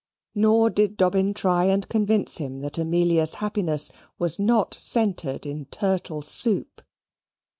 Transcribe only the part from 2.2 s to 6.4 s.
him that Amelia's happiness was not centred in turtle